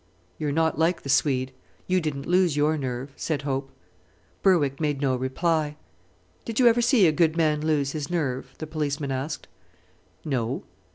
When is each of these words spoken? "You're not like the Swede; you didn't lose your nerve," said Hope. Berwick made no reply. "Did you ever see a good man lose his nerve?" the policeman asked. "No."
"You're 0.39 0.51
not 0.51 0.79
like 0.79 1.03
the 1.03 1.09
Swede; 1.09 1.51
you 1.85 2.01
didn't 2.01 2.25
lose 2.25 2.57
your 2.57 2.75
nerve," 2.75 3.13
said 3.15 3.43
Hope. 3.43 3.69
Berwick 4.41 4.79
made 4.81 4.99
no 4.99 5.15
reply. 5.15 5.77
"Did 6.43 6.59
you 6.59 6.65
ever 6.65 6.81
see 6.81 7.05
a 7.05 7.11
good 7.11 7.37
man 7.37 7.61
lose 7.61 7.91
his 7.91 8.09
nerve?" 8.09 8.55
the 8.57 8.65
policeman 8.65 9.11
asked. 9.11 9.47
"No." 10.25 10.63